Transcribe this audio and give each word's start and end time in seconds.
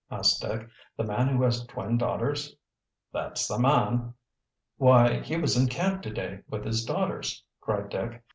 asked 0.09 0.41
Dick. 0.41 0.67
"The 0.97 1.03
man 1.03 1.27
who 1.27 1.43
has 1.43 1.63
twin 1.67 1.95
daughters?" 1.99 2.55
"That's 3.13 3.47
the 3.47 3.59
man." 3.59 4.15
"Why, 4.77 5.19
he 5.19 5.37
was 5.37 5.55
in 5.55 5.67
camp 5.67 6.01
to 6.01 6.09
day, 6.11 6.41
with 6.49 6.65
his 6.65 6.83
daughters," 6.83 7.43
cried 7.59 7.89
Dick. 7.89 8.23